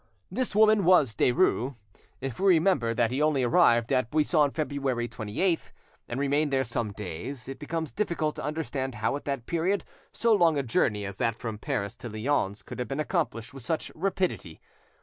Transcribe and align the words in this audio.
This 0.31 0.55
woman 0.55 0.83
was 0.83 1.13
Derues. 1.13 1.75
If 2.21 2.39
we 2.39 2.55
remember 2.55 2.95
that 2.95 3.11
he 3.11 3.21
only 3.21 3.43
arrived 3.43 3.93
at 3.93 4.09
Buisson 4.09 4.49
February 4.49 5.07
28th, 5.07 5.71
and 6.07 6.19
remained 6.19 6.51
there 6.51 6.63
for 6.63 6.69
some 6.69 6.91
days, 6.91 7.47
it 7.47 7.59
becomes 7.59 7.91
difficult 7.91 8.35
to 8.37 8.43
understand 8.43 8.95
how 8.95 9.15
at 9.15 9.25
that 9.25 9.45
period 9.45 9.83
so 10.11 10.33
long 10.33 10.57
a 10.57 10.63
journey 10.63 11.05
as 11.05 11.19
that 11.19 11.35
from 11.35 11.59
Paris 11.59 11.95
to 11.97 12.09
Lyons 12.09 12.63
could 12.63 12.79
have 12.79 12.87
been 12.87 12.99
accomplished 12.99 13.53
with 13.53 13.63
such 13.63 13.91
rapidity. 13.93 14.59